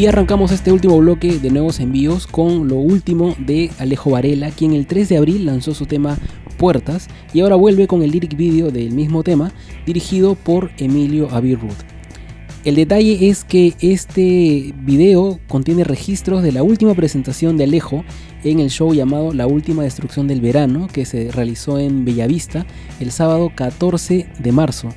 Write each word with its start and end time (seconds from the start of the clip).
Y 0.00 0.06
arrancamos 0.06 0.50
este 0.50 0.72
último 0.72 0.96
bloque 0.96 1.38
de 1.38 1.50
nuevos 1.50 1.78
envíos 1.78 2.26
con 2.26 2.68
lo 2.68 2.76
último 2.76 3.36
de 3.38 3.70
Alejo 3.78 4.08
Varela, 4.08 4.50
quien 4.50 4.72
el 4.72 4.86
3 4.86 5.10
de 5.10 5.18
abril 5.18 5.44
lanzó 5.44 5.74
su 5.74 5.84
tema 5.84 6.16
Puertas 6.56 7.08
y 7.34 7.40
ahora 7.40 7.56
vuelve 7.56 7.86
con 7.86 8.00
el 8.00 8.10
lyric 8.10 8.34
video 8.34 8.70
del 8.70 8.92
mismo 8.92 9.22
tema 9.22 9.52
dirigido 9.84 10.36
por 10.36 10.70
Emilio 10.78 11.28
Avirrud. 11.30 11.74
El 12.64 12.76
detalle 12.76 13.28
es 13.28 13.44
que 13.44 13.74
este 13.82 14.72
video 14.80 15.38
contiene 15.48 15.84
registros 15.84 16.42
de 16.42 16.52
la 16.52 16.62
última 16.62 16.94
presentación 16.94 17.58
de 17.58 17.64
Alejo 17.64 18.02
en 18.42 18.60
el 18.60 18.70
show 18.70 18.94
llamado 18.94 19.34
La 19.34 19.46
Última 19.46 19.82
Destrucción 19.82 20.26
del 20.26 20.40
Verano 20.40 20.88
que 20.90 21.04
se 21.04 21.30
realizó 21.30 21.78
en 21.78 22.06
Bellavista 22.06 22.64
el 23.00 23.10
sábado 23.10 23.52
14 23.54 24.30
de 24.38 24.52
marzo 24.52 24.94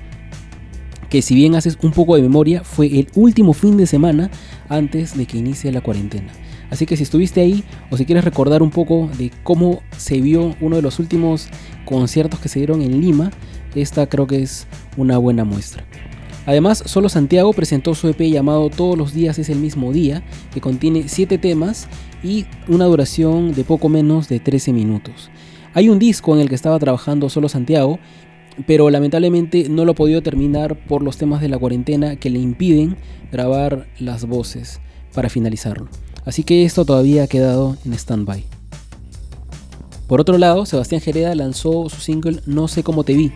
que 1.13 1.21
si 1.21 1.35
bien 1.35 1.53
haces 1.53 1.77
un 1.83 1.91
poco 1.91 2.15
de 2.15 2.23
memoria, 2.23 2.63
fue 2.63 2.87
el 2.87 3.07
último 3.13 3.53
fin 3.53 3.77
de 3.77 3.85
semana 3.85 4.31
antes 4.67 5.15
de 5.15 5.27
que 5.27 5.37
inicie 5.37 5.71
la 5.71 5.81
cuarentena. 5.81 6.33
Así 6.71 6.87
que 6.87 6.97
si 6.97 7.03
estuviste 7.03 7.39
ahí 7.39 7.63
o 7.91 7.97
si 7.97 8.05
quieres 8.05 8.23
recordar 8.23 8.63
un 8.63 8.71
poco 8.71 9.07
de 9.15 9.29
cómo 9.43 9.83
se 9.95 10.19
vio 10.21 10.55
uno 10.59 10.77
de 10.77 10.81
los 10.81 10.97
últimos 10.97 11.49
conciertos 11.85 12.39
que 12.39 12.49
se 12.49 12.57
dieron 12.57 12.81
en 12.81 12.99
Lima, 12.99 13.29
esta 13.75 14.07
creo 14.07 14.25
que 14.25 14.41
es 14.41 14.65
una 14.97 15.19
buena 15.19 15.43
muestra. 15.43 15.85
Además, 16.47 16.81
Solo 16.87 17.09
Santiago 17.09 17.53
presentó 17.53 17.93
su 17.93 18.07
EP 18.07 18.19
llamado 18.21 18.71
Todos 18.71 18.97
los 18.97 19.13
días 19.13 19.37
es 19.37 19.49
el 19.49 19.59
mismo 19.59 19.93
día, 19.93 20.23
que 20.51 20.61
contiene 20.61 21.09
7 21.09 21.37
temas 21.37 21.87
y 22.23 22.47
una 22.67 22.85
duración 22.85 23.53
de 23.53 23.63
poco 23.63 23.87
menos 23.87 24.29
de 24.29 24.39
13 24.39 24.73
minutos. 24.73 25.29
Hay 25.75 25.89
un 25.89 25.99
disco 25.99 26.33
en 26.33 26.41
el 26.41 26.49
que 26.49 26.55
estaba 26.55 26.79
trabajando 26.79 27.29
Solo 27.29 27.49
Santiago 27.49 27.99
pero 28.67 28.89
lamentablemente 28.89 29.67
no 29.69 29.85
lo 29.85 29.91
ha 29.93 29.95
podido 29.95 30.21
terminar 30.21 30.85
por 30.87 31.03
los 31.03 31.17
temas 31.17 31.41
de 31.41 31.49
la 31.49 31.57
cuarentena 31.57 32.15
que 32.15 32.29
le 32.29 32.39
impiden 32.39 32.97
grabar 33.31 33.87
las 33.99 34.25
voces 34.25 34.79
para 35.13 35.29
finalizarlo. 35.29 35.87
Así 36.25 36.43
que 36.43 36.63
esto 36.63 36.85
todavía 36.85 37.23
ha 37.23 37.27
quedado 37.27 37.77
en 37.85 37.93
stand-by. 37.93 38.43
Por 40.07 40.21
otro 40.21 40.37
lado, 40.37 40.65
Sebastián 40.65 41.01
Jereda 41.01 41.33
lanzó 41.33 41.89
su 41.89 41.99
single 42.01 42.41
No 42.45 42.67
sé 42.67 42.83
cómo 42.83 43.03
te 43.03 43.13
vi, 43.13 43.31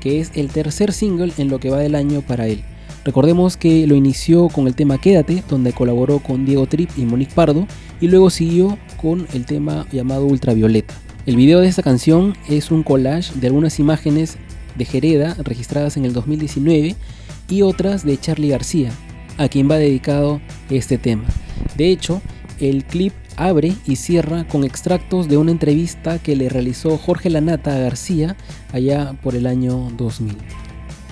que 0.00 0.20
es 0.20 0.30
el 0.34 0.48
tercer 0.48 0.92
single 0.92 1.32
en 1.38 1.48
lo 1.48 1.58
que 1.58 1.70
va 1.70 1.78
del 1.78 1.94
año 1.94 2.22
para 2.22 2.46
él. 2.46 2.62
Recordemos 3.04 3.56
que 3.56 3.86
lo 3.86 3.94
inició 3.94 4.48
con 4.48 4.66
el 4.66 4.74
tema 4.74 4.98
Quédate, 4.98 5.42
donde 5.48 5.72
colaboró 5.72 6.18
con 6.18 6.44
Diego 6.44 6.66
Trip 6.66 6.90
y 6.96 7.06
Monique 7.06 7.34
Pardo, 7.34 7.66
y 8.00 8.08
luego 8.08 8.28
siguió 8.28 8.78
con 9.00 9.26
el 9.32 9.46
tema 9.46 9.86
llamado 9.90 10.26
Ultravioleta. 10.26 10.94
El 11.26 11.36
video 11.36 11.60
de 11.60 11.68
esta 11.68 11.82
canción 11.82 12.34
es 12.48 12.70
un 12.70 12.82
collage 12.82 13.32
de 13.38 13.46
algunas 13.46 13.78
imágenes 13.78 14.36
de 14.76 14.84
Jereda, 14.84 15.36
registradas 15.42 15.96
en 15.96 16.04
el 16.04 16.12
2019, 16.12 16.96
y 17.48 17.62
otras 17.62 18.04
de 18.04 18.18
Charlie 18.18 18.50
García, 18.50 18.92
a 19.38 19.48
quien 19.48 19.70
va 19.70 19.76
dedicado 19.76 20.40
este 20.70 20.98
tema. 20.98 21.24
De 21.76 21.90
hecho, 21.90 22.22
el 22.60 22.84
clip 22.84 23.12
abre 23.36 23.74
y 23.86 23.96
cierra 23.96 24.46
con 24.46 24.64
extractos 24.64 25.28
de 25.28 25.36
una 25.36 25.50
entrevista 25.50 26.18
que 26.18 26.36
le 26.36 26.48
realizó 26.48 26.98
Jorge 26.98 27.30
Lanata 27.30 27.74
a 27.74 27.78
García 27.78 28.36
allá 28.72 29.14
por 29.22 29.34
el 29.34 29.46
año 29.46 29.90
2000. 29.96 30.36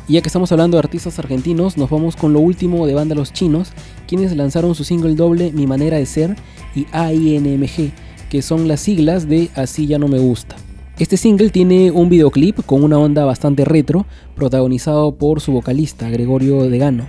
Y 0.09 0.14
ya 0.14 0.23
que 0.23 0.29
estamos 0.29 0.53
hablando 0.53 0.77
de 0.77 0.81
artistas 0.81 1.19
argentinos, 1.19 1.77
nos 1.77 1.91
vamos 1.91 2.17
con 2.17 2.33
lo 2.33 2.41
último 2.41 2.86
de 2.86 2.95
Banda 2.95 3.14
Los 3.14 3.33
Chinos, 3.33 3.73
quienes 4.06 4.34
lanzaron 4.36 4.75
su 4.75 4.84
single 4.84 5.14
doble 5.14 5.53
Mi 5.53 5.67
Manera 5.67 5.98
de 5.98 6.06
Ser 6.06 6.36
y 6.75 6.86
AINMG, 6.92 7.92
que 8.31 8.42
son 8.42 8.69
las 8.69 8.81
siglas 8.81 9.29
de 9.29 9.51
Así 9.55 9.86
ya 9.86 9.98
no 9.98 10.09
me 10.09 10.19
gusta. 10.19 10.56
Este 10.99 11.17
single 11.17 11.51
tiene 11.51 11.93
un 11.93 12.09
videoclip 12.09 12.67
con 12.67 12.83
una 12.83 12.99
onda 12.99 13.25
bastante 13.25 13.65
retro, 13.65 14.05
protagonizado 14.35 15.15
por 15.15 15.41
su 15.41 15.53
vocalista, 15.53 16.11
Gregorio 16.11 16.69
Degano. 16.69 17.07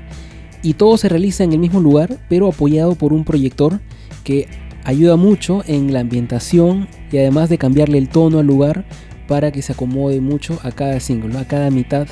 Y 0.61 0.75
todo 0.75 0.95
se 0.97 1.09
realiza 1.09 1.43
en 1.43 1.53
el 1.53 1.59
mismo 1.59 1.79
lugar, 1.79 2.19
pero 2.29 2.47
apoyado 2.47 2.93
por 2.93 3.13
un 3.13 3.23
proyector 3.23 3.79
que 4.23 4.47
ayuda 4.83 5.15
mucho 5.15 5.63
en 5.65 5.91
la 5.91 6.01
ambientación 6.01 6.87
y 7.11 7.17
además 7.17 7.49
de 7.49 7.57
cambiarle 7.57 7.97
el 7.97 8.09
tono 8.09 8.37
al 8.37 8.45
lugar 8.45 8.85
para 9.27 9.51
que 9.51 9.63
se 9.63 9.73
acomode 9.73 10.21
mucho 10.21 10.59
a 10.61 10.71
cada 10.71 10.99
single, 10.99 11.35
a 11.39 11.47
cada 11.47 11.71
mitad 11.71 12.07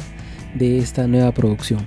de 0.55 0.79
esta 0.79 1.05
nueva 1.05 1.31
producción. 1.31 1.85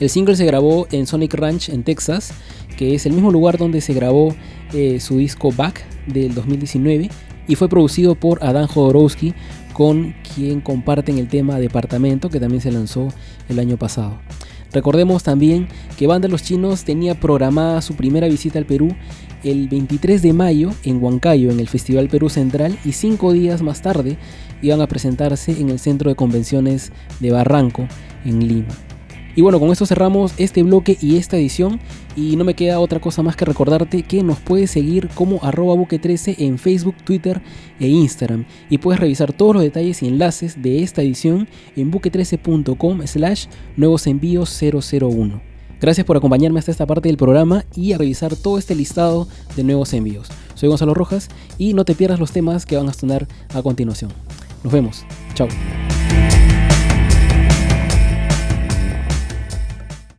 El 0.00 0.08
single 0.08 0.36
se 0.36 0.46
grabó 0.46 0.86
en 0.90 1.06
Sonic 1.06 1.34
Ranch 1.34 1.68
en 1.68 1.82
Texas, 1.82 2.32
que 2.78 2.94
es 2.94 3.04
el 3.04 3.12
mismo 3.12 3.30
lugar 3.30 3.58
donde 3.58 3.82
se 3.82 3.92
grabó 3.92 4.34
eh, 4.72 5.00
su 5.00 5.18
disco 5.18 5.52
Back 5.52 5.84
del 6.06 6.34
2019 6.34 7.10
y 7.48 7.56
fue 7.56 7.68
producido 7.68 8.14
por 8.14 8.44
Adán 8.44 8.68
Jodorowsky, 8.68 9.34
con 9.72 10.14
quien 10.34 10.60
comparten 10.60 11.18
el 11.18 11.28
tema 11.28 11.58
Departamento, 11.58 12.30
que 12.30 12.40
también 12.40 12.60
se 12.60 12.70
lanzó 12.70 13.08
el 13.48 13.58
año 13.58 13.76
pasado. 13.76 14.18
Recordemos 14.72 15.22
también 15.22 15.68
que 15.96 16.06
Banda 16.06 16.28
Los 16.28 16.42
Chinos 16.42 16.84
tenía 16.84 17.18
programada 17.18 17.80
su 17.80 17.94
primera 17.94 18.28
visita 18.28 18.58
al 18.58 18.66
Perú 18.66 18.94
el 19.42 19.68
23 19.68 20.20
de 20.20 20.32
mayo 20.32 20.70
en 20.84 21.02
Huancayo, 21.02 21.50
en 21.50 21.60
el 21.60 21.68
Festival 21.68 22.08
Perú 22.08 22.28
Central, 22.28 22.78
y 22.84 22.92
cinco 22.92 23.32
días 23.32 23.62
más 23.62 23.82
tarde 23.82 24.18
iban 24.60 24.80
a 24.80 24.88
presentarse 24.88 25.52
en 25.52 25.70
el 25.70 25.78
Centro 25.78 26.10
de 26.10 26.16
Convenciones 26.16 26.92
de 27.20 27.30
Barranco, 27.30 27.86
en 28.24 28.46
Lima. 28.46 28.87
Y 29.38 29.40
bueno, 29.40 29.60
con 29.60 29.70
esto 29.70 29.86
cerramos 29.86 30.34
este 30.36 30.64
bloque 30.64 30.98
y 31.00 31.16
esta 31.16 31.36
edición. 31.36 31.78
Y 32.16 32.34
no 32.34 32.42
me 32.42 32.54
queda 32.54 32.80
otra 32.80 32.98
cosa 32.98 33.22
más 33.22 33.36
que 33.36 33.44
recordarte 33.44 34.02
que 34.02 34.24
nos 34.24 34.40
puedes 34.40 34.72
seguir 34.72 35.08
como 35.10 35.38
arroba 35.44 35.76
buque13 35.76 36.34
en 36.38 36.58
Facebook, 36.58 36.96
Twitter 37.04 37.40
e 37.78 37.86
Instagram. 37.86 38.46
Y 38.68 38.78
puedes 38.78 38.98
revisar 38.98 39.32
todos 39.32 39.54
los 39.54 39.62
detalles 39.62 40.02
y 40.02 40.08
enlaces 40.08 40.60
de 40.60 40.82
esta 40.82 41.02
edición 41.02 41.46
en 41.76 41.92
buque13.com 41.92 43.06
slash 43.06 43.46
nuevos 43.76 44.08
envíos 44.08 44.60
001. 44.60 45.40
Gracias 45.80 46.04
por 46.04 46.16
acompañarme 46.16 46.58
hasta 46.58 46.72
esta 46.72 46.86
parte 46.86 47.08
del 47.08 47.16
programa 47.16 47.64
y 47.76 47.92
a 47.92 47.98
revisar 47.98 48.34
todo 48.34 48.58
este 48.58 48.74
listado 48.74 49.28
de 49.54 49.62
nuevos 49.62 49.92
envíos. 49.92 50.26
Soy 50.54 50.68
Gonzalo 50.68 50.94
Rojas 50.94 51.28
y 51.58 51.74
no 51.74 51.84
te 51.84 51.94
pierdas 51.94 52.18
los 52.18 52.32
temas 52.32 52.66
que 52.66 52.76
van 52.76 52.88
a 52.88 52.92
sonar 52.92 53.28
a 53.54 53.62
continuación. 53.62 54.10
Nos 54.64 54.72
vemos. 54.72 55.04
Chao. 55.34 55.46